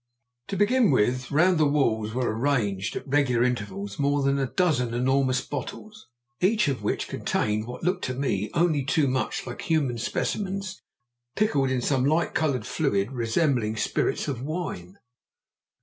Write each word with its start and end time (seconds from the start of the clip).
To 0.47 0.57
begin 0.57 0.89
with, 0.89 1.29
round 1.29 1.59
the 1.59 1.67
walls 1.67 2.11
were 2.15 2.35
arranged, 2.35 2.95
at 2.95 3.07
regular 3.07 3.43
intervals, 3.43 3.99
more 3.99 4.23
than 4.23 4.39
a 4.39 4.47
dozen 4.51 4.95
enormous 4.95 5.41
bottles, 5.45 6.07
each 6.39 6.67
of 6.67 6.81
which 6.81 7.07
contained 7.07 7.67
what 7.67 7.83
looked, 7.83 8.05
to 8.05 8.15
me, 8.15 8.49
only 8.55 8.83
too 8.83 9.07
much 9.07 9.45
like 9.45 9.61
human 9.61 9.99
specimens 9.99 10.81
pickled 11.35 11.69
in 11.69 11.81
some 11.83 12.03
light 12.03 12.33
coloured 12.33 12.65
fluid 12.65 13.11
resembling 13.11 13.77
spirits 13.77 14.27
of 14.27 14.41
wine. 14.41 14.97